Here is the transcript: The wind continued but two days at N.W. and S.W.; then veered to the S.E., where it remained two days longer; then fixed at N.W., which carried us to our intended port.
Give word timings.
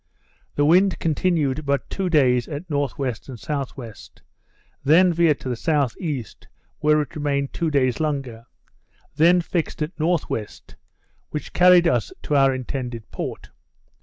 The 0.55 0.65
wind 0.65 0.97
continued 0.97 1.63
but 1.63 1.87
two 1.87 2.09
days 2.09 2.47
at 2.47 2.65
N.W. 2.71 3.03
and 3.27 3.37
S.W.; 3.37 3.93
then 4.83 5.13
veered 5.13 5.39
to 5.41 5.47
the 5.49 5.71
S.E., 5.71 6.25
where 6.79 7.01
it 7.03 7.15
remained 7.15 7.53
two 7.53 7.69
days 7.69 7.99
longer; 7.99 8.47
then 9.15 9.41
fixed 9.41 9.79
at 9.83 9.91
N.W., 9.99 10.47
which 11.29 11.53
carried 11.53 11.87
us 11.87 12.11
to 12.23 12.35
our 12.35 12.51
intended 12.51 13.11
port. 13.11 13.51